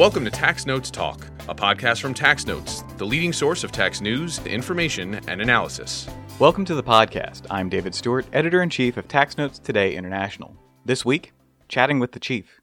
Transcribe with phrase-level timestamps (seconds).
[0.00, 4.00] Welcome to Tax Notes Talk, a podcast from Tax Notes, the leading source of tax
[4.00, 6.08] news, information, and analysis.
[6.38, 7.42] Welcome to the podcast.
[7.50, 10.56] I'm David Stewart, editor in chief of Tax Notes Today International.
[10.86, 11.34] This week,
[11.68, 12.62] chatting with the chief.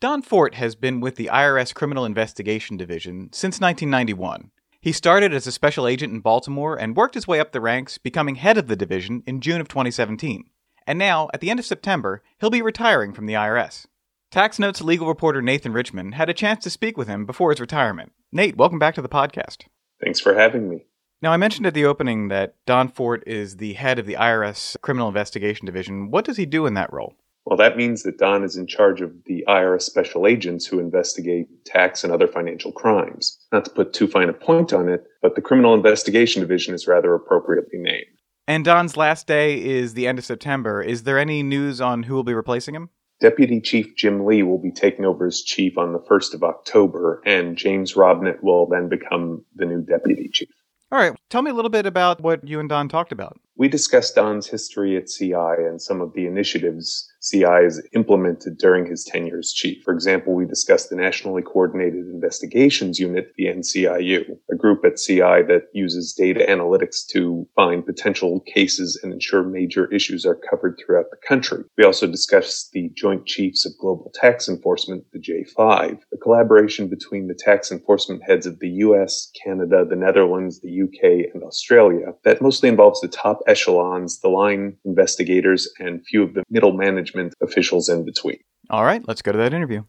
[0.00, 4.50] Don Fort has been with the IRS Criminal Investigation Division since 1991.
[4.80, 7.98] He started as a special agent in Baltimore and worked his way up the ranks,
[7.98, 10.48] becoming head of the division in June of 2017.
[10.86, 13.84] And now, at the end of September, he'll be retiring from the IRS.
[14.30, 17.60] Tax Notes legal reporter Nathan Richmond had a chance to speak with him before his
[17.60, 18.12] retirement.
[18.30, 19.64] Nate, welcome back to the podcast.
[20.04, 20.84] Thanks for having me.
[21.22, 24.76] Now, I mentioned at the opening that Don Fort is the head of the IRS
[24.82, 26.10] Criminal Investigation Division.
[26.10, 27.14] What does he do in that role?
[27.46, 31.64] Well, that means that Don is in charge of the IRS special agents who investigate
[31.64, 33.38] tax and other financial crimes.
[33.50, 36.86] Not to put too fine a point on it, but the Criminal Investigation Division is
[36.86, 38.04] rather appropriately named.
[38.46, 40.82] And Don's last day is the end of September.
[40.82, 42.90] Is there any news on who will be replacing him?
[43.20, 47.20] Deputy Chief Jim Lee will be taking over as chief on the 1st of October,
[47.26, 50.48] and James Robnett will then become the new deputy chief.
[50.90, 53.38] All right, tell me a little bit about what you and Don talked about.
[53.56, 58.86] We discussed Don's history at CI and some of the initiatives CI has implemented during
[58.86, 59.82] his tenure as chief.
[59.82, 65.42] For example, we discussed the Nationally Coordinated Investigations Unit, the NCIU, a group at CI
[65.48, 71.10] that uses data analytics to find potential cases and ensure major issues are covered throughout
[71.10, 71.64] the country.
[71.76, 77.28] We also discussed the Joint Chiefs of Global Tax Enforcement, the J5, a collaboration between
[77.28, 82.42] the tax enforcement heads of the US, Canada, the Netherlands, the UK, and Australia that
[82.42, 87.88] mostly involves the top echelons, the line investigators, and few of the middle management officials
[87.88, 88.38] in between.
[88.70, 89.82] All right, let's go to that interview.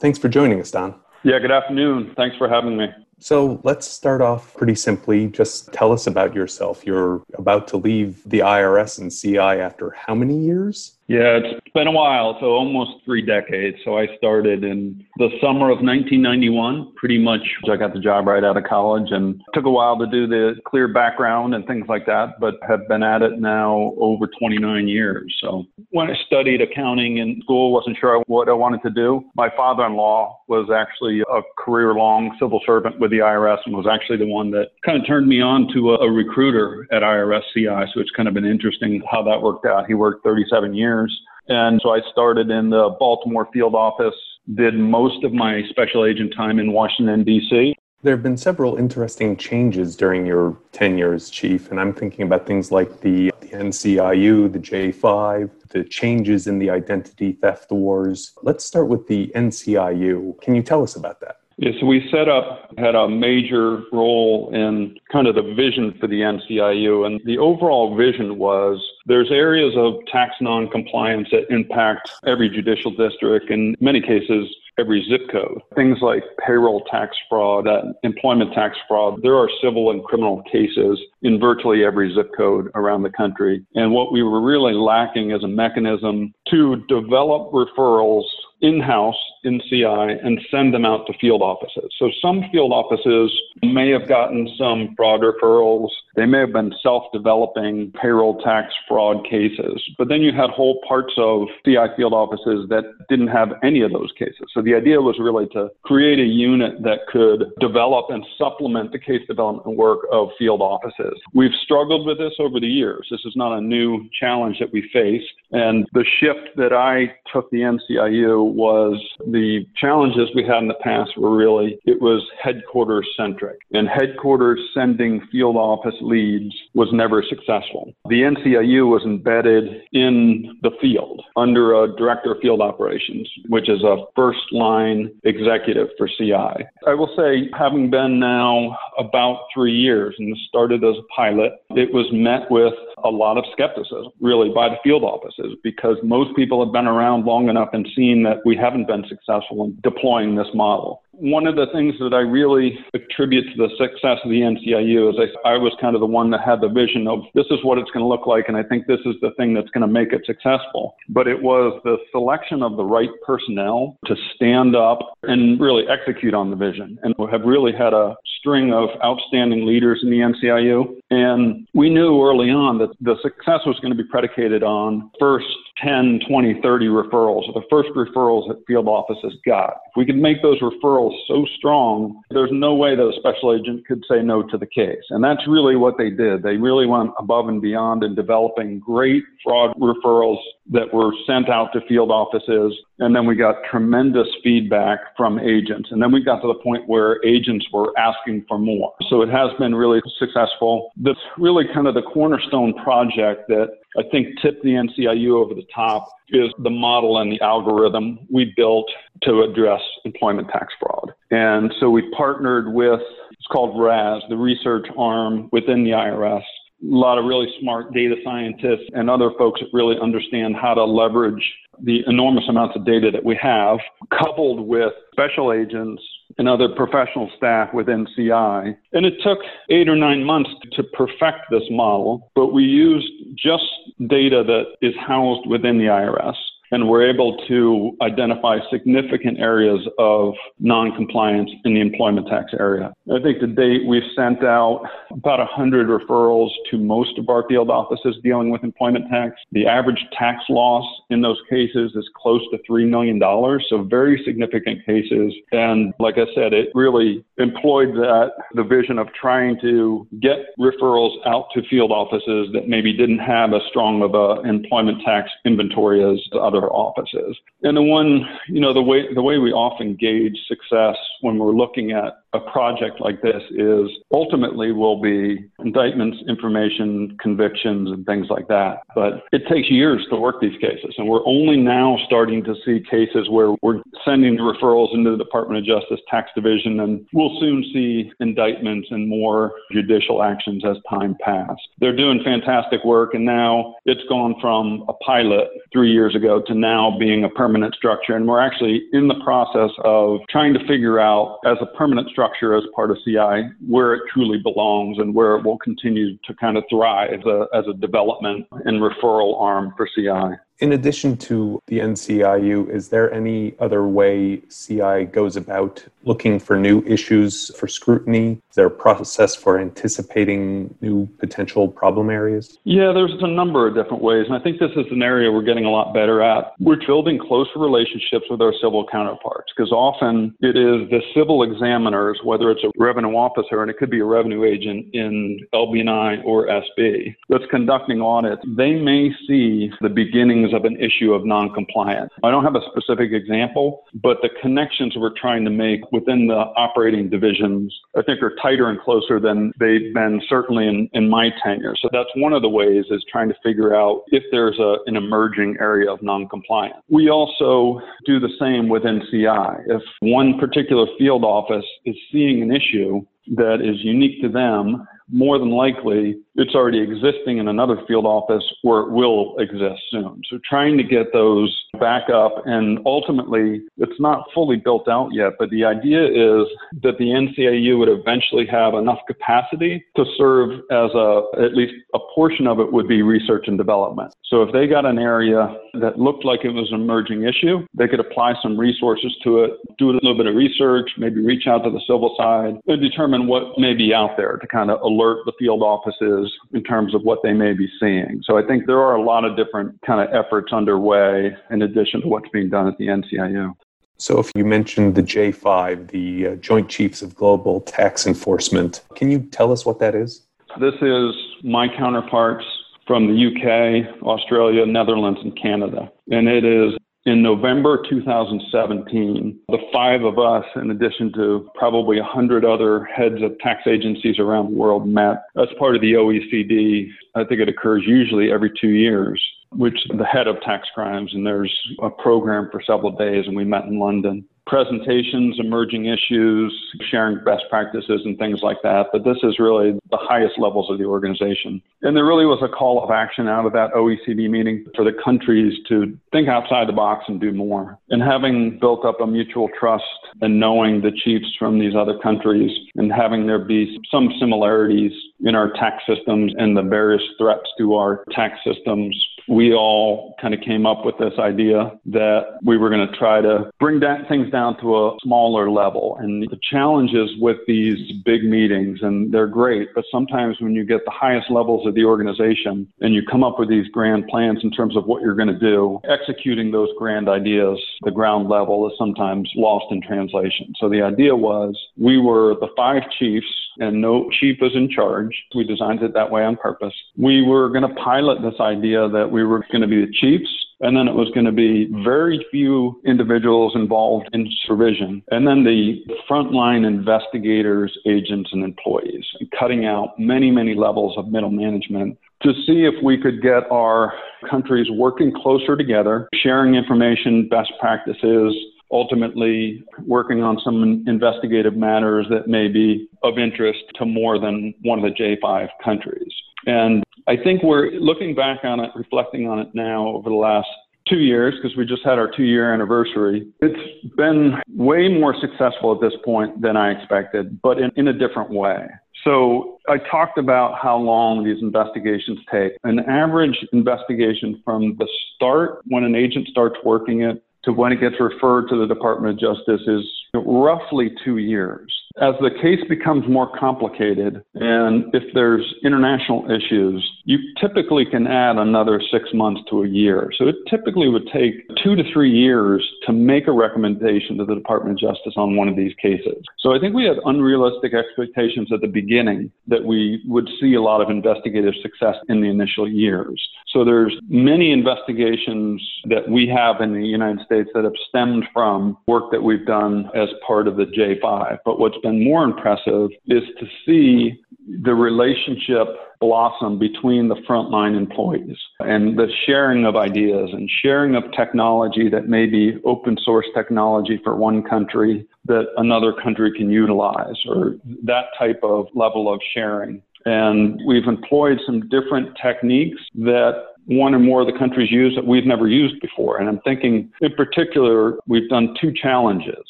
[0.00, 0.94] Thanks for joining us, Don.
[1.24, 2.14] Yeah, good afternoon.
[2.16, 2.86] Thanks for having me.
[3.20, 5.28] So let's start off pretty simply.
[5.28, 6.86] Just tell us about yourself.
[6.86, 10.98] You're about to leave the IRS and CI after how many years?
[11.08, 13.78] Yeah, it's been a while, so almost three decades.
[13.82, 16.92] So I started in the summer of 1991.
[16.96, 20.06] Pretty much, I got the job right out of college and took a while to
[20.06, 24.26] do the clear background and things like that, but have been at it now over
[24.38, 25.34] 29 years.
[25.40, 29.24] So when I studied accounting in school, wasn't sure what I wanted to do.
[29.34, 34.26] My father-in-law was actually a career-long civil servant with the IRS and was actually the
[34.26, 37.90] one that kind of turned me on to a, a recruiter at IRS CI.
[37.94, 39.86] So it's kind of been interesting how that worked out.
[39.86, 41.20] He worked 37 years years.
[41.48, 44.14] And so I started in the Baltimore field office,
[44.54, 47.74] did most of my special agent time in Washington, D.C.
[48.02, 52.46] There have been several interesting changes during your tenure as chief, and I'm thinking about
[52.46, 58.32] things like the, the NCIU, the J5, the changes in the identity theft wars.
[58.42, 60.40] Let's start with the NCIU.
[60.40, 61.38] Can you tell us about that?
[61.56, 66.06] Yeah, so we set up, had a major role in kind of the vision for
[66.06, 67.06] the NCIU.
[67.06, 73.50] And the overall vision was there's areas of tax non-compliance that impact every judicial district,
[73.50, 75.60] in many cases, every zip code.
[75.74, 79.20] Things like payroll tax fraud, uh, employment tax fraud.
[79.22, 83.64] There are civil and criminal cases in virtually every zip code around the country.
[83.74, 88.24] And what we were really lacking is a mechanism to develop referrals
[88.60, 91.94] in-house in CI and send them out to field offices.
[91.98, 95.88] So some field offices may have gotten some fraud referrals.
[96.16, 99.82] They may have been self-developing payroll tax fraud cases.
[99.96, 103.92] But then you had whole parts of CI field offices that didn't have any of
[103.92, 104.46] those cases.
[104.52, 108.98] So the idea was really to create a unit that could develop and supplement the
[108.98, 111.18] case development work of field offices.
[111.32, 113.08] We've struggled with this over the years.
[113.10, 115.22] This is not a new challenge that we face.
[115.52, 120.74] And the shift that I took the NCIU was the challenges we had in the
[120.82, 127.24] past were really, it was headquarters centric and headquarters sending field office leads was never
[127.26, 127.94] successful.
[128.10, 133.82] The NCIU was embedded in the field under a director of field operations, which is
[133.82, 136.66] a first line executive for CI.
[136.86, 141.92] I will say, having been now about three years and started as a pilot, it
[141.92, 142.74] was met with
[143.04, 147.24] a lot of skepticism, really, by the field offices, because most people have been around
[147.24, 151.56] long enough and seen that we haven't been successful in deploying this model one of
[151.56, 155.58] the things that I really attribute to the success of the NCIU is I, I
[155.58, 158.04] was kind of the one that had the vision of this is what it's going
[158.04, 160.22] to look like, and I think this is the thing that's going to make it
[160.26, 160.94] successful.
[161.08, 166.34] But it was the selection of the right personnel to stand up and really execute
[166.34, 166.98] on the vision.
[167.02, 171.00] And we have really had a string of outstanding leaders in the NCIU.
[171.10, 175.46] And we knew early on that the success was going to be predicated on first
[175.82, 179.70] 10, 20, 30 referrals, the first referrals that field offices got.
[179.88, 183.86] If we could make those referrals so strong, there's no way that a special agent
[183.86, 185.02] could say no to the case.
[185.10, 186.42] And that's really what they did.
[186.42, 190.38] They really went above and beyond in developing great fraud referrals
[190.70, 192.76] that were sent out to field offices.
[192.98, 195.90] And then we got tremendous feedback from agents.
[195.90, 198.92] And then we got to the point where agents were asking for more.
[199.08, 200.92] So it has been really successful.
[200.96, 205.66] That's really kind of the cornerstone project that I think tipped the NCIU over the
[205.74, 208.90] top is the model and the algorithm we built
[209.22, 211.12] to address employment tax fraud.
[211.30, 213.00] And so we partnered with,
[213.32, 216.42] it's called RAS, the research arm within the IRS.
[216.80, 220.84] A lot of really smart data scientists and other folks that really understand how to
[220.84, 221.42] leverage
[221.82, 223.78] the enormous amounts of data that we have,
[224.10, 226.02] coupled with special agents
[226.38, 228.76] and other professional staff within CI.
[228.92, 229.38] And it took
[229.70, 233.64] eight or nine months to perfect this model, but we used just
[234.06, 236.36] data that is housed within the IRS
[236.70, 242.92] and we're able to identify significant areas of noncompliance in the employment tax area.
[243.12, 247.70] I think to date, we've sent out about 100 referrals to most of our field
[247.70, 249.34] offices dealing with employment tax.
[249.52, 253.20] The average tax loss in those cases is close to $3 million,
[253.68, 255.34] so very significant cases.
[255.52, 261.16] And like I said, it really employed that, the vision of trying to get referrals
[261.26, 266.02] out to field offices that maybe didn't have as strong of an employment tax inventory
[266.02, 267.36] as other other offices.
[267.62, 271.52] And the one, you know, the way the way we often gauge success when we're
[271.52, 278.26] looking at a project like this is ultimately will be indictments, information, convictions, and things
[278.28, 278.82] like that.
[278.94, 282.82] But it takes years to work these cases, and we're only now starting to see
[282.90, 287.38] cases where we're sending the referrals into the Department of Justice Tax Division, and we'll
[287.40, 291.56] soon see indictments and more judicial actions as time passes.
[291.78, 296.54] They're doing fantastic work, and now it's gone from a pilot three years ago to
[296.54, 298.16] now being a permanent structure.
[298.16, 302.17] And we're actually in the process of trying to figure out, as a permanent structure,
[302.56, 306.56] as part of CI, where it truly belongs and where it will continue to kind
[306.56, 310.36] of thrive as a, as a development and referral arm for CI.
[310.60, 316.56] In addition to the NCIU, is there any other way CI goes about looking for
[316.56, 318.40] new issues for scrutiny?
[318.50, 322.58] Is there a process for anticipating new potential problem areas?
[322.64, 324.26] Yeah, there's a number of different ways.
[324.26, 326.54] And I think this is an area we're getting a lot better at.
[326.58, 332.18] We're building closer relationships with our civil counterparts because often it is the civil examiners,
[332.24, 336.48] whether it's a revenue officer and it could be a revenue agent in LB&I or
[336.48, 338.42] SB, that's conducting audits.
[338.56, 342.10] They may see the beginnings of an issue of noncompliance.
[342.22, 346.34] I don't have a specific example, but the connections we're trying to make within the
[346.56, 351.30] operating divisions, I think, are tighter and closer than they've been certainly in, in my
[351.44, 351.74] tenure.
[351.80, 354.96] So that's one of the ways is trying to figure out if there's a, an
[354.96, 356.76] emerging area of noncompliance.
[356.88, 359.72] We also do the same within CI.
[359.72, 363.04] If one particular field office is seeing an issue
[363.36, 368.44] that is unique to them, more than likely it's already existing in another field office
[368.62, 370.22] or it will exist soon.
[370.30, 375.32] So trying to get those back up and ultimately it's not fully built out yet,
[375.38, 376.46] but the idea is
[376.82, 381.98] that the NCIU would eventually have enough capacity to serve as a, at least a
[382.14, 384.14] portion of it would be research and development.
[384.24, 387.88] So if they got an area that looked like it was an emerging issue, they
[387.88, 391.64] could apply some resources to it, do a little bit of research, maybe reach out
[391.64, 395.24] to the civil side and determine what may be out there to kind of alert
[395.26, 398.20] the field offices in terms of what they may be seeing.
[398.24, 402.02] So I think there are a lot of different kind of efforts underway in addition
[402.02, 403.54] to what's being done at the NCIU.
[404.00, 409.10] So, if you mentioned the J5, the uh, Joint Chiefs of Global Tax Enforcement, can
[409.10, 410.24] you tell us what that is?
[410.60, 412.44] This is my counterparts
[412.86, 415.90] from the UK, Australia, Netherlands, and Canada.
[416.12, 416.74] And it is
[417.06, 423.38] in November 2017, the five of us, in addition to probably 100 other heads of
[423.38, 426.88] tax agencies around the world, met as part of the OECD.
[427.14, 431.26] I think it occurs usually every two years, which the head of tax crimes, and
[431.26, 436.52] there's a program for several days, and we met in London presentations, emerging issues,
[436.90, 438.86] sharing best practices and things like that.
[438.92, 441.62] But this is really the highest levels of the organization.
[441.82, 444.92] And there really was a call of action out of that OECD meeting for the
[445.04, 447.78] countries to think outside the box and do more.
[447.90, 449.84] And having built up a mutual trust
[450.22, 455.34] and knowing the chiefs from these other countries and having there be some similarities in
[455.34, 458.96] our tax systems and the various threats to our tax systems
[459.28, 463.20] we all kind of came up with this idea that we were going to try
[463.20, 465.96] to bring things down to a smaller level.
[466.00, 470.84] And the challenges with these big meetings, and they're great, but sometimes when you get
[470.84, 474.50] the highest levels of the organization and you come up with these grand plans in
[474.50, 478.72] terms of what you're going to do, executing those grand ideas, the ground level is
[478.78, 480.52] sometimes lost in translation.
[480.58, 483.26] So the idea was we were the five chiefs
[483.58, 485.14] and no chief was in charge.
[485.34, 486.74] We designed it that way on purpose.
[486.96, 490.30] We were going to pilot this idea that we were going to be the chiefs
[490.60, 495.02] and then it was going to be very few individuals involved in supervision.
[495.10, 499.04] And then the frontline investigators, agents, and employees,
[499.38, 503.92] cutting out many, many levels of middle management to see if we could get our
[504.28, 508.34] countries working closer together, sharing information, best practices,
[508.72, 514.78] ultimately working on some investigative matters that may be of interest to more than one
[514.78, 516.12] of the J5 countries.
[516.48, 520.48] And I think we're looking back on it, reflecting on it now over the last
[520.88, 523.28] two years, because we just had our two year anniversary.
[523.40, 527.92] It's been way more successful at this point than I expected, but in, in a
[527.92, 528.66] different way.
[529.04, 532.52] So I talked about how long these investigations take.
[532.64, 537.80] An average investigation from the start, when an agent starts working it, to when it
[537.80, 541.72] gets referred to the Department of Justice is roughly two years.
[542.00, 548.36] As the case becomes more complicated and if there's international issues, you typically can add
[548.36, 550.10] another six months to a year.
[550.16, 554.34] So it typically would take two to three years to make a recommendation to the
[554.34, 556.22] Department of Justice on one of these cases.
[556.38, 560.62] So I think we had unrealistic expectations at the beginning that we would see a
[560.62, 563.20] lot of investigative success in the initial years.
[563.48, 568.76] So there's many investigations that we have in the United States that have stemmed from
[568.86, 571.38] work that we've done as part of the J5.
[571.44, 574.20] But what's been more impressive is to see
[574.62, 575.66] the relationship
[576.00, 582.08] blossom between the frontline employees and the sharing of ideas and sharing of technology that
[582.08, 588.06] may be open source technology for one country that another country can utilize or that
[588.18, 589.82] type of level of sharing.
[590.04, 593.32] And we've employed some different techniques that
[593.66, 596.18] one or more of the countries use that we've never used before.
[596.18, 599.44] And I'm thinking, in particular, we've done two challenges.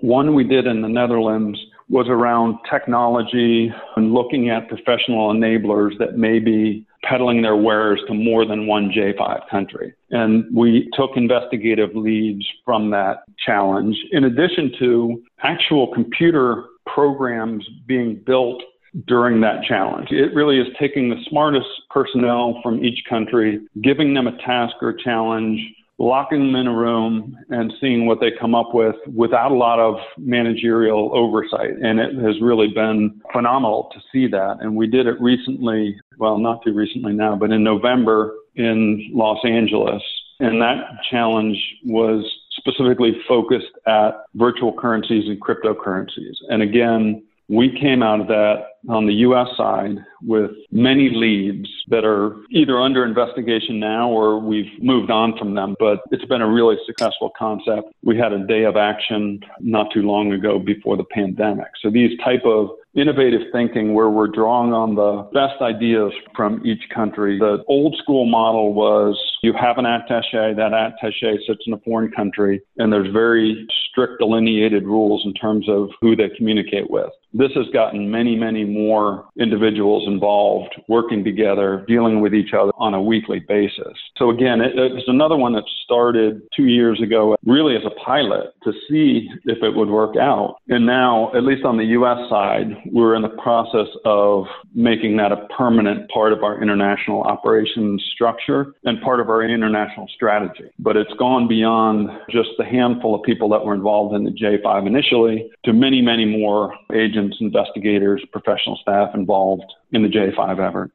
[0.00, 1.58] One we did in the Netherlands
[1.90, 8.14] was around technology and looking at professional enablers that may be peddling their wares to
[8.14, 9.92] more than one J5 country.
[10.10, 18.22] And we took investigative leads from that challenge, in addition to actual computer programs being
[18.24, 18.62] built
[19.06, 20.08] during that challenge.
[20.10, 24.92] It really is taking the smartest personnel from each country, giving them a task or
[24.92, 25.60] challenge,
[26.00, 29.78] locking them in a room and seeing what they come up with without a lot
[29.78, 31.72] of managerial oversight.
[31.82, 34.56] And it has really been phenomenal to see that.
[34.60, 39.44] And we did it recently, well, not too recently now, but in November in Los
[39.44, 40.02] Angeles.
[40.40, 40.78] And that
[41.10, 46.34] challenge was specifically focused at virtual currencies and cryptocurrencies.
[46.48, 52.04] And again, we came out of that on the US side with many leads that
[52.04, 56.48] are either under investigation now or we've moved on from them, but it's been a
[56.48, 57.92] really successful concept.
[58.02, 61.66] We had a day of action not too long ago before the pandemic.
[61.82, 66.82] So these type of innovative thinking where we're drawing on the best ideas from each
[66.94, 67.38] country.
[67.38, 72.10] The old school model was you have an attache, that attache sits in a foreign
[72.10, 77.10] country, and there's very strict delineated rules in terms of who they communicate with.
[77.32, 82.92] This has gotten many, many more individuals involved working together, dealing with each other on
[82.92, 83.96] a weekly basis.
[84.16, 88.52] So again, it, it's another one that started two years ago, really as a pilot
[88.64, 90.56] to see if it would work out.
[90.68, 92.18] And now, at least on the U.S.
[92.28, 94.44] side, we're in the process of
[94.74, 100.08] making that a permanent part of our international operations structure and part of our international
[100.14, 100.70] strategy.
[100.78, 104.86] But it's gone beyond just the handful of people that were involved in the J5
[104.86, 110.90] initially to many, many more agents investigators, professional staff involved in the J5 effort.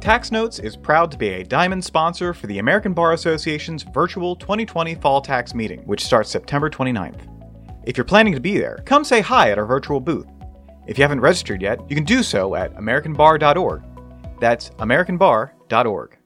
[0.00, 4.34] Tax Notes is proud to be a diamond sponsor for the American Bar Association's virtual
[4.36, 7.37] 2020 Fall Tax Meeting, which starts September 29th.
[7.88, 10.26] If you're planning to be there, come say hi at our virtual booth.
[10.86, 13.82] If you haven't registered yet, you can do so at AmericanBar.org.
[14.38, 16.18] That's AmericanBar.org.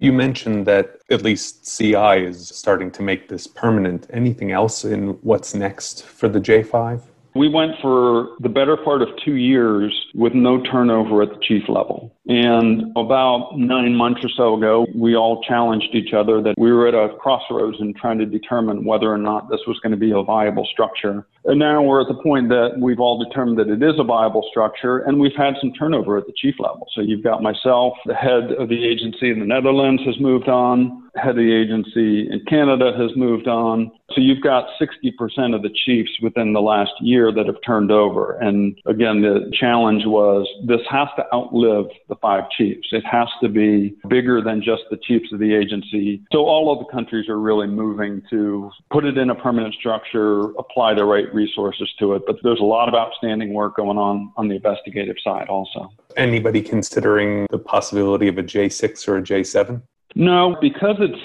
[0.00, 4.06] You mentioned that at least CI is starting to make this permanent.
[4.12, 7.00] Anything else in what's next for the J5?
[7.34, 11.70] We went for the better part of two years with no turnover at the chief
[11.70, 12.14] level.
[12.28, 16.86] And about nine months or so ago, we all challenged each other that we were
[16.86, 20.12] at a crossroads in trying to determine whether or not this was going to be
[20.12, 21.26] a viable structure.
[21.46, 24.46] And now we're at the point that we've all determined that it is a viable
[24.50, 26.86] structure, and we've had some turnover at the chief level.
[26.94, 31.08] So you've got myself, the head of the agency in the Netherlands has moved on,
[31.16, 33.90] head of the agency in Canada has moved on.
[34.14, 38.38] So you've got 60% of the chiefs within the last year that have turned over.
[38.38, 42.88] And again, the challenge was this has to outlive the five chiefs.
[42.92, 46.22] It has to be bigger than just the chiefs of the agency.
[46.32, 50.50] So all of the countries are really moving to put it in a permanent structure,
[50.58, 52.22] apply the right resources to it.
[52.26, 55.90] But there's a lot of outstanding work going on on the investigative side also.
[56.16, 59.82] Anybody considering the possibility of a J6 or a J7?
[60.14, 61.20] No, because it's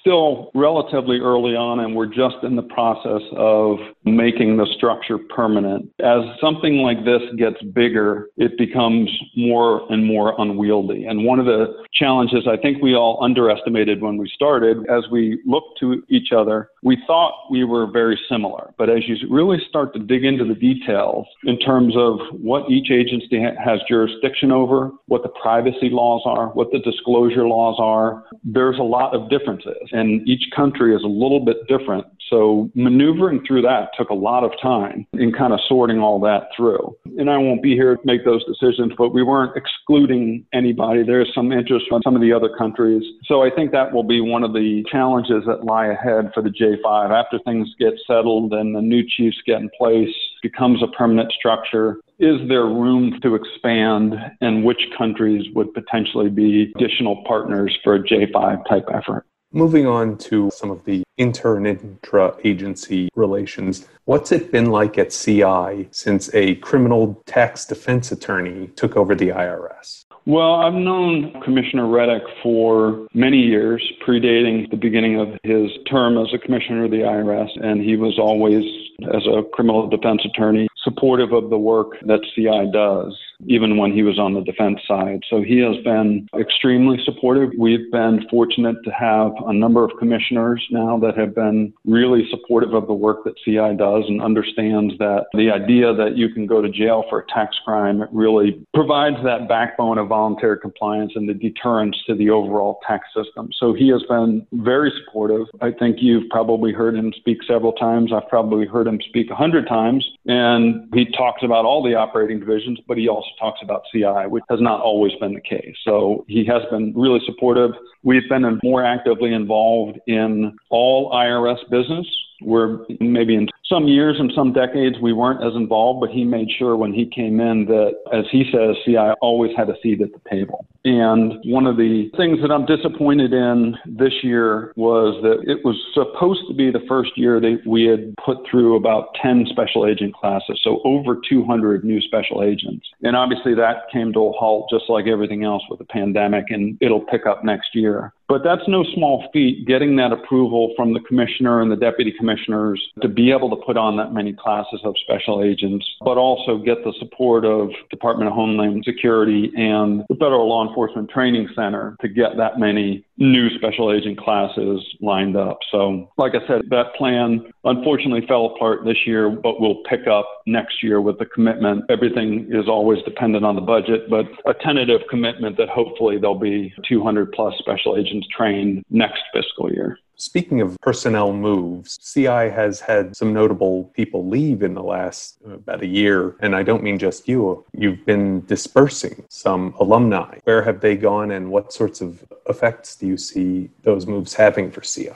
[0.00, 5.88] still relatively early on and we're just in the process of making the structure permanent.
[6.00, 11.04] As something like this gets bigger, it becomes more and more unwieldy.
[11.06, 15.40] And one of the challenges I think we all underestimated when we started, as we
[15.46, 18.72] looked to each other, we thought we were very similar.
[18.78, 22.90] But as you really start to dig into the details in terms of what each
[22.90, 28.78] agency has jurisdiction over, what the privacy laws are, what the disclosure laws are, there's
[28.78, 32.06] a lot of differences and each country is a little bit different.
[32.30, 36.48] So maneuvering through that took a lot of time in kind of sorting all that
[36.56, 36.96] through.
[37.18, 41.02] And I won't be here to make those decisions, but we weren't excluding anybody.
[41.02, 43.02] There's some interest from some of the other countries.
[43.26, 46.50] So I think that will be one of the challenges that lie ahead for the
[46.50, 51.32] J5 after things get settled and the new chiefs get in place becomes a permanent
[51.32, 57.96] structure is there room to expand and which countries would potentially be additional partners for
[57.96, 59.26] a J5 type effort?
[59.54, 64.96] Moving on to some of the inter and intra agency relations, what's it been like
[64.96, 70.06] at CI since a criminal tax defense attorney took over the IRS?
[70.24, 76.32] Well, I've known Commissioner Rettig for many years, predating the beginning of his term as
[76.32, 78.64] a commissioner of the IRS, and he was always,
[79.12, 84.02] as a criminal defense attorney, supportive of the work that CI does even when he
[84.02, 85.20] was on the defense side.
[85.28, 87.50] So he has been extremely supportive.
[87.58, 92.74] We've been fortunate to have a number of commissioners now that have been really supportive
[92.74, 96.62] of the work that CI does and understands that the idea that you can go
[96.62, 101.34] to jail for a tax crime really provides that backbone of voluntary compliance and the
[101.34, 103.50] deterrence to the overall tax system.
[103.58, 105.46] So he has been very supportive.
[105.60, 108.12] I think you've probably heard him speak several times.
[108.12, 110.06] I've probably heard him speak a hundred times.
[110.26, 114.44] And he talks about all the operating divisions, but he also talks about CI, which
[114.50, 115.74] has not always been the case.
[115.84, 117.72] So he has been really supportive.
[118.02, 122.06] We've been more actively involved in all IRS business.
[122.40, 126.48] We're maybe in some years and some decades we weren't as involved, but he made
[126.58, 130.10] sure when he came in that, as he says, CI always had a seat at
[130.12, 130.66] the table.
[130.84, 135.76] And one of the things that I'm disappointed in this year was that it was
[135.94, 140.14] supposed to be the first year that we had put through about 10 special agent
[140.14, 142.86] classes, so over 200 new special agents.
[143.02, 146.76] And obviously that came to a halt just like everything else with the pandemic, and
[146.80, 148.12] it'll pick up next year.
[148.32, 152.82] But that's no small feat, getting that approval from the commissioner and the deputy commissioners
[153.02, 156.82] to be able to put on that many classes of special agents, but also get
[156.82, 162.08] the support of Department of Homeland Security and the Federal Law Enforcement Training Center to
[162.08, 165.58] get that many new special agent classes lined up.
[165.70, 170.26] So, like I said, that plan unfortunately fell apart this year, but we'll pick up
[170.46, 171.84] next year with the commitment.
[171.90, 176.72] Everything is always dependent on the budget, but a tentative commitment that hopefully there'll be
[176.88, 179.98] 200 plus special agents trained next fiscal year.
[180.16, 185.54] Speaking of personnel moves, CI has had some notable people leave in the last uh,
[185.54, 186.36] about a year.
[186.40, 187.64] And I don't mean just you.
[187.72, 190.38] You've been dispersing some alumni.
[190.44, 194.70] Where have they gone and what sorts of effects do you see those moves having
[194.70, 195.10] for CI?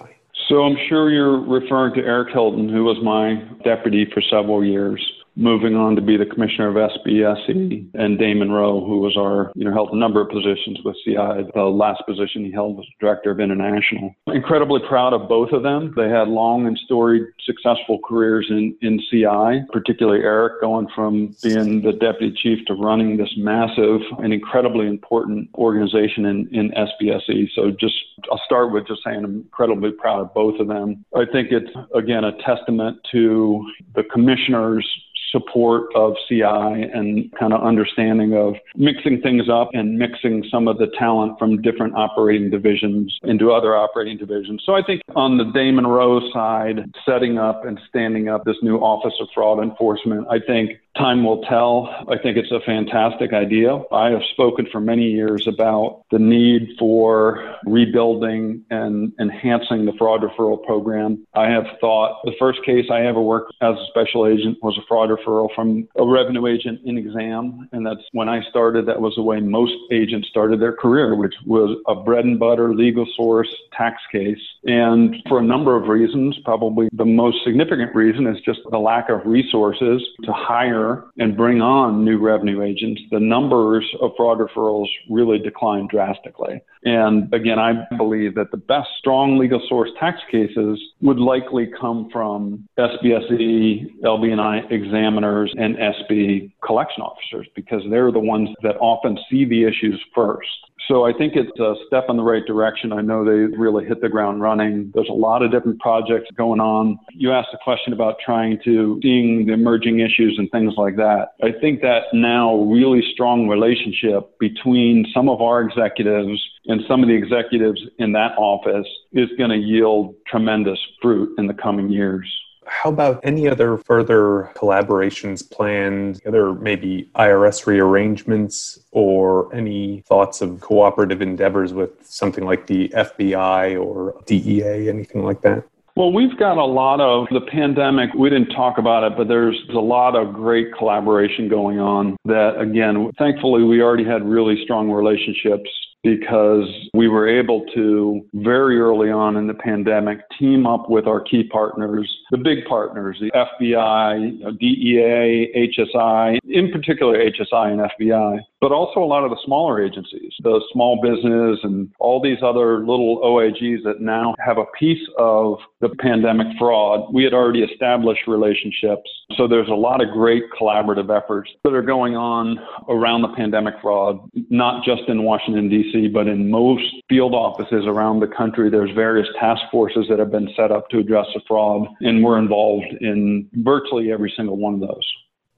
[0.49, 5.01] So I'm sure you're referring to Eric Hylton, who was my deputy for several years
[5.37, 9.65] moving on to be the commissioner of SBSE, and Damon Rowe, who was our, you
[9.65, 11.49] know, held a number of positions with CI.
[11.55, 14.15] The last position he held was director of international.
[14.27, 15.93] Incredibly proud of both of them.
[15.97, 21.83] They had long and storied, successful careers in, in CI, particularly Eric going from being
[21.83, 27.51] the deputy chief to running this massive and incredibly important organization in, in SBSE.
[27.55, 27.95] So just,
[28.31, 31.05] I'll start with just saying I'm incredibly proud of both of them.
[31.15, 34.87] I think it's, again, a testament to the commissioners
[35.31, 40.79] support of CI and kind of understanding of mixing things up and mixing some of
[40.79, 44.63] the talent from different operating divisions into other operating divisions.
[44.65, 48.79] So I think on the Damon Rowe side, setting up and standing up this new
[48.79, 51.89] Office of Fraud Enforcement, I think time will tell.
[52.09, 53.81] I think it's a fantastic idea.
[53.93, 60.23] I have spoken for many years about the need for rebuilding and enhancing the fraud
[60.23, 61.27] referral program.
[61.35, 64.87] I have thought the first case I ever worked as a special agent was a
[64.89, 67.69] fraud referral from a revenue agent in exam.
[67.73, 71.35] And that's when I started, that was the way most agents started their career, which
[71.45, 74.39] was a bread and butter legal source tax case.
[74.65, 79.09] And for a number of reasons, probably the most significant reason is just the lack
[79.09, 80.86] of resources to hire
[81.19, 83.01] and bring on new revenue agents.
[83.11, 86.61] The numbers of fraud referrals really declined drastically.
[86.85, 92.09] And again, I believe that the best strong legal source tax cases would likely come
[92.13, 99.45] from SBSE, LB&I examiners, and SB collection officers because they're the ones that often see
[99.45, 100.49] the issues first.
[100.89, 102.93] So I think it's a step in the right direction.
[102.93, 104.93] I know they really hit the ground running.
[104.95, 106.99] There's a lot of different projects going on.
[107.11, 111.33] You asked a question about trying to seeing the emerging issues and things like that.
[111.43, 117.09] I think that now really strong relationship between some of our executives and some of
[117.09, 122.27] the executives in that office is going to yield tremendous fruit in the coming years.
[122.67, 130.61] How about any other further collaborations planned, other maybe IRS rearrangements or any thoughts of
[130.61, 135.65] cooperative endeavors with something like the FBI or DEA, anything like that?
[135.97, 138.13] Well, we've got a lot of the pandemic.
[138.13, 142.61] We didn't talk about it, but there's a lot of great collaboration going on that,
[142.61, 145.71] again, thankfully, we already had really strong relationships
[146.03, 151.21] because we were able to very early on in the pandemic team up with our
[151.21, 158.73] key partners, the big partners, the FBI, DEA, HSI, in particular HSI and FBI, but
[158.73, 163.21] also a lot of the smaller agencies, the small business and all these other little
[163.23, 167.13] OIGs that now have a piece of the pandemic fraud.
[167.13, 169.11] We had already established relationships.
[169.37, 173.75] So there's a lot of great collaborative efforts that are going on around the pandemic
[173.83, 174.19] fraud,
[174.51, 178.71] not just in Washington, D.C., but in most field offices around the country.
[178.71, 182.39] There's various task forces that have been set up to address the fraud, and we're
[182.39, 185.07] involved in virtually every single one of those.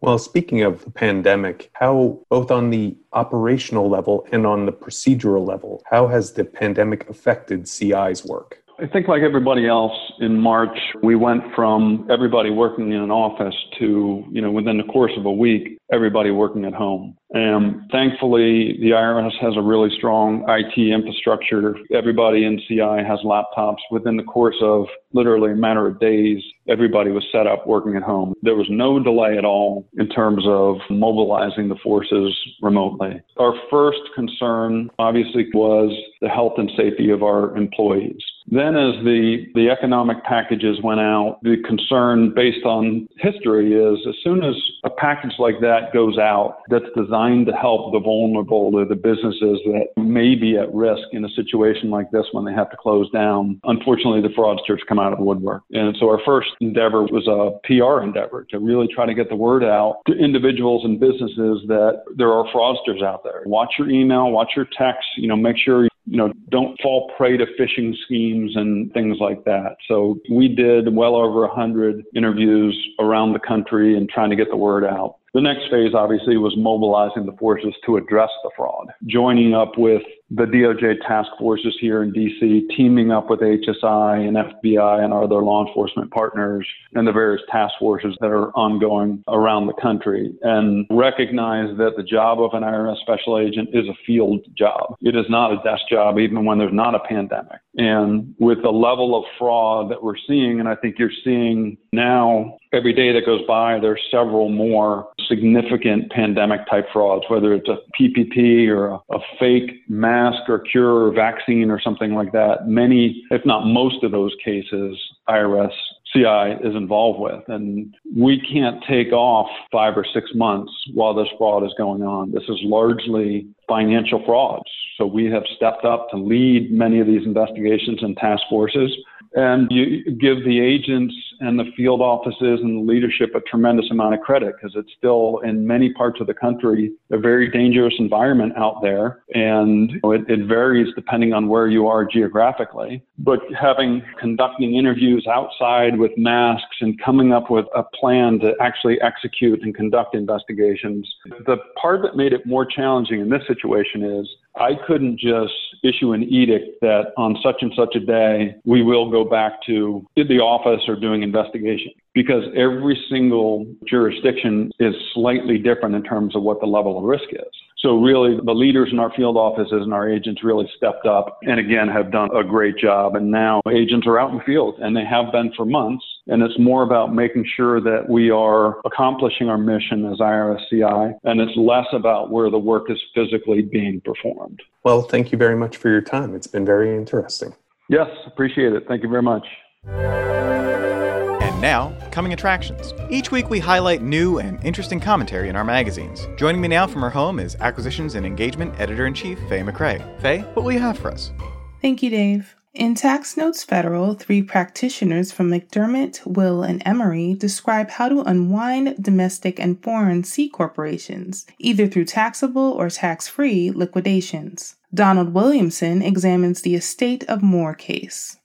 [0.00, 5.44] Well, speaking of the pandemic, how, both on the operational level and on the procedural
[5.44, 8.62] level, how has the pandemic affected CI's work?
[8.80, 13.54] I think, like everybody else, in March, we went from everybody working in an office
[13.78, 17.16] to, you know, within the course of a week, everybody working at home.
[17.30, 21.76] And thankfully, the IRS has a really strong IT infrastructure.
[21.92, 23.78] Everybody in CI has laptops.
[23.90, 28.02] Within the course of literally a matter of days, everybody was set up working at
[28.02, 28.34] home.
[28.42, 33.20] There was no delay at all in terms of mobilizing the forces remotely.
[33.36, 38.22] Our first concern, obviously, was the health and safety of our employees.
[38.50, 44.14] Then, as the, the economic packages went out, the concern based on history is as
[44.24, 48.84] soon as a package like that goes out that's designed to help the vulnerable or
[48.84, 52.70] the businesses that may be at risk in a situation like this when they have
[52.70, 55.62] to close down, unfortunately, the fraudsters come out of the woodwork.
[55.72, 59.36] And so our first endeavor was a PR endeavor to really try to get the
[59.36, 63.42] word out to individuals and businesses that there are fraudsters out there.
[63.44, 67.36] Watch your email, watch your text, you know, make sure you know, don't fall prey
[67.36, 69.76] to phishing schemes and things like that.
[69.86, 74.56] So we did well over 100 interviews around the country and trying to get the
[74.56, 75.16] word out.
[75.34, 80.02] The next phase, obviously, was mobilizing the forces to address the fraud, joining up with
[80.30, 85.24] the DOJ task forces here in DC, teaming up with HSI and FBI and our
[85.24, 90.32] other law enforcement partners and the various task forces that are ongoing around the country
[90.42, 94.96] and recognize that the job of an IRS special agent is a field job.
[95.00, 97.60] It is not a desk job, even when there's not a pandemic.
[97.76, 102.58] And with the level of fraud that we're seeing, and I think you're seeing now
[102.72, 107.78] every day that goes by, there's several more significant pandemic type frauds, whether it's a
[107.98, 112.66] PPP or a, a fake mask mask or cure or vaccine or something like that,
[112.66, 114.96] many, if not most of those cases,
[115.28, 115.72] IRS
[116.12, 117.42] CI is involved with.
[117.48, 122.32] And we can't take off five or six months while this fraud is going on.
[122.32, 124.70] This is largely financial frauds.
[124.96, 128.90] So we have stepped up to lead many of these investigations and task forces.
[129.34, 134.14] And you give the agents and the field offices and the leadership a tremendous amount
[134.14, 138.52] of credit because it's still in many parts of the country a very dangerous environment
[138.56, 139.22] out there.
[139.34, 143.02] And you know, it, it varies depending on where you are geographically.
[143.18, 149.00] But having conducting interviews outside with masks and coming up with a plan to actually
[149.00, 151.08] execute and conduct investigations,
[151.46, 155.52] the part that made it more challenging in this situation is I couldn't just
[155.84, 160.06] issue an edict that on such and such a day we will go back to
[160.16, 166.34] did the office or doing investigation because every single jurisdiction is slightly different in terms
[166.34, 167.52] of what the level of risk is.
[167.78, 171.60] So really the leaders in our field offices and our agents really stepped up and
[171.60, 173.14] again have done a great job.
[173.14, 176.04] And now agents are out in the field and they have been for months.
[176.26, 181.40] And it's more about making sure that we are accomplishing our mission as IRSCI and
[181.40, 184.60] it's less about where the work is physically being performed.
[184.82, 186.34] Well, thank you very much for your time.
[186.34, 187.54] It's been very interesting.
[187.88, 188.84] Yes, appreciate it.
[188.86, 189.46] Thank you very much.
[189.86, 192.92] And now, coming attractions.
[193.08, 196.26] Each week we highlight new and interesting commentary in our magazines.
[196.36, 200.20] Joining me now from her home is Acquisitions and Engagement Editor in Chief, Faye McRae.
[200.20, 201.32] Faye, what will you have for us?
[201.80, 202.54] Thank you, Dave.
[202.74, 209.02] In Tax Notes Federal, three practitioners from McDermott, Will, and Emery describe how to unwind
[209.02, 214.76] domestic and foreign C corporations, either through taxable or tax free liquidations.
[214.92, 218.38] Donald Williamson examines the estate of Moore case.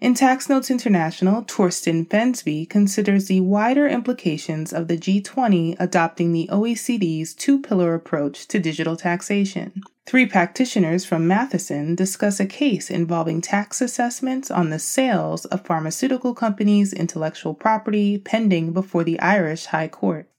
[0.00, 6.48] In Tax Notes International, Torsten Fensby considers the wider implications of the G20 adopting the
[6.52, 9.82] OECD's two pillar approach to digital taxation.
[10.06, 16.32] Three practitioners from Matheson discuss a case involving tax assessments on the sales of pharmaceutical
[16.32, 20.30] companies' intellectual property pending before the Irish High Court.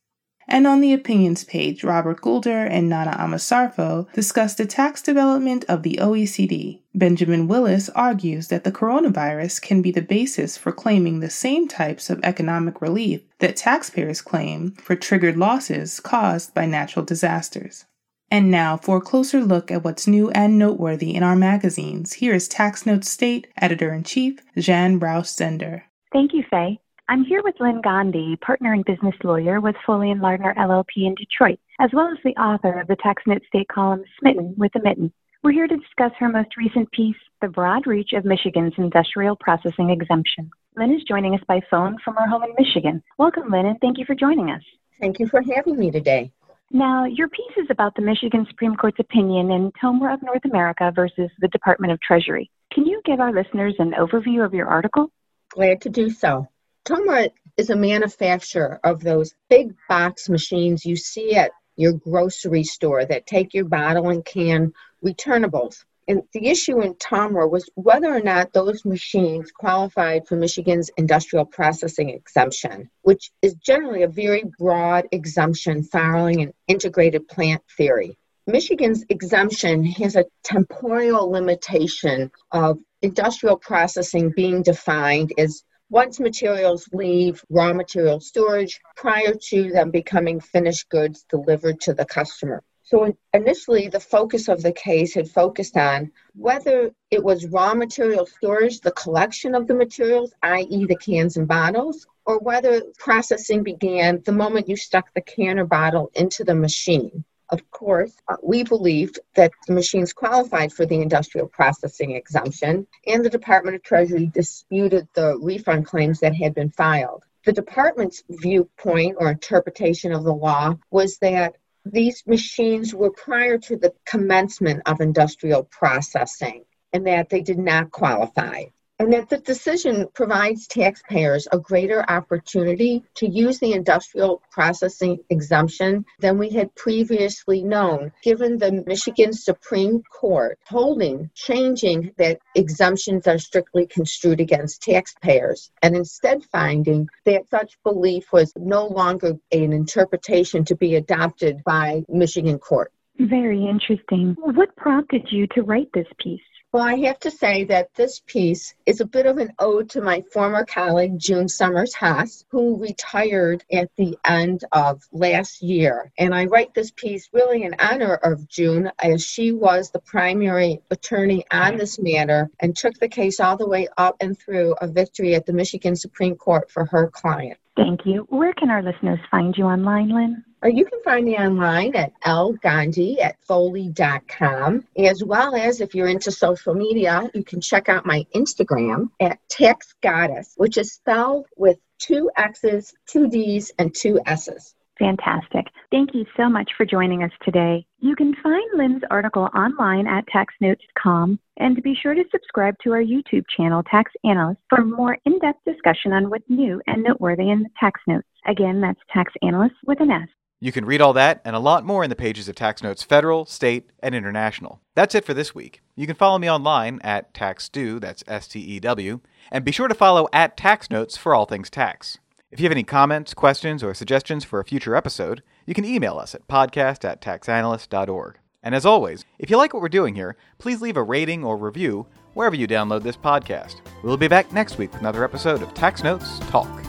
[0.52, 5.64] And on the opinions page, Robert Goulder and Nana Ama Sarfo discuss the tax development
[5.70, 6.80] of the OECD.
[6.96, 12.10] Benjamin Willis argues that the coronavirus can be the basis for claiming the same types
[12.10, 17.86] of economic relief that taxpayers claim for triggered losses caused by natural disasters.
[18.32, 22.34] And now, for a closer look at what's new and noteworthy in our magazines, here
[22.34, 25.84] is Tax Notes State Editor in Chief, Jan Brous Zender.
[26.12, 26.80] Thank you, Faye.
[27.10, 31.16] I'm here with Lynn Gandhi, partner and business lawyer with Foley and Lardner LLP in
[31.16, 34.80] Detroit, as well as the author of the Tax Notes State column Smitten with a
[34.84, 35.12] Mitten.
[35.42, 39.90] We're here to discuss her most recent piece, The Broad Reach of Michigan's Industrial Processing
[39.90, 40.52] Exemption.
[40.78, 43.02] Lynn is joining us by phone from her home in Michigan.
[43.18, 44.62] Welcome, Lynn, and thank you for joining us.
[45.02, 46.32] Thank you for having me today.
[46.70, 50.92] Now, your piece is about the Michigan Supreme Court's opinion in TOMRA of North America
[50.94, 52.52] versus the Department of Treasury.
[52.72, 55.10] Can you give our listeners an overview of your article?
[55.50, 56.48] Glad to do so.
[56.86, 63.06] TOMRA is a manufacturer of those big box machines you see at your grocery store
[63.06, 65.84] that take your bottle and can returnables.
[66.08, 71.46] And the issue in TOMRA was whether or not those machines qualified for Michigan's industrial
[71.46, 78.18] processing exemption, which is generally a very broad exemption following an integrated plant theory.
[78.48, 87.44] Michigan's exemption has a temporal limitation of industrial processing being defined as once materials leave
[87.50, 92.64] raw material storage prior to them becoming finished goods delivered to the customer.
[92.84, 98.26] So initially, the focus of the case had focused on whether it was raw material
[98.26, 104.24] storage, the collection of the materials, i.e., the cans and bottles, or whether processing began
[104.26, 107.24] the moment you stuck the can or bottle into the machine.
[107.52, 113.26] Of course, uh, we believed that the machines qualified for the industrial processing exemption, and
[113.26, 117.24] the Department of Treasury disputed the refund claims that had been filed.
[117.46, 123.78] The department's viewpoint or interpretation of the law was that these machines were prior to
[123.78, 128.66] the commencement of industrial processing and that they did not qualify
[129.00, 136.06] and that the decision provides taxpayers a greater opportunity to use the industrial processing exemption
[136.20, 143.40] than we had previously known, given the Michigan Supreme Court holding changing that exemptions are
[143.40, 150.66] strictly construed against taxpayers, and instead finding that such belief was no longer an interpretation
[150.66, 152.92] to be adopted by Michigan court.
[153.18, 154.36] Very interesting.
[154.40, 156.42] What prompted you to write this piece?
[156.72, 160.02] Well, I have to say that this piece is a bit of an ode to
[160.02, 166.12] my former colleague, June Summers Haas, who retired at the end of last year.
[166.20, 170.80] And I write this piece really in honor of June, as she was the primary
[170.92, 174.88] attorney on this matter and took the case all the way up and through a
[174.88, 177.58] victory at the Michigan Supreme Court for her client.
[177.78, 178.28] Thank you.
[178.30, 180.44] Where can our listeners find you online, Lynn?
[180.62, 186.10] Or you can find me online at lgandhi at foley.com, as well as if you're
[186.10, 191.46] into social media, you can check out my Instagram at Tax Goddess, which is spelled
[191.56, 194.76] with two X's, two D's, and two S's.
[195.00, 195.66] Fantastic.
[195.92, 197.86] Thank you so much for joining us today.
[198.00, 203.02] You can find Lynn's article online at taxnotes.com and be sure to subscribe to our
[203.02, 207.64] YouTube channel, Tax Analyst, for more in depth discussion on what's new and noteworthy in
[207.64, 208.28] the tax notes.
[208.46, 210.28] Again, that's Tax Analyst with an S.
[210.62, 213.02] You can read all that and a lot more in the pages of Tax Notes
[213.02, 214.82] Federal, State, and International.
[214.94, 215.82] That's it for this week.
[215.96, 219.88] You can follow me online at TaxStew, that's S T E W, and be sure
[219.88, 222.18] to follow at Tax Notes for all things tax.
[222.52, 226.18] If you have any comments, questions, or suggestions for a future episode, you can email
[226.18, 228.40] us at podcast at taxanalyst.org.
[228.62, 231.56] And as always, if you like what we're doing here, please leave a rating or
[231.56, 233.76] review wherever you download this podcast.
[234.04, 236.89] We'll be back next week with another episode of Tax Notes Talk.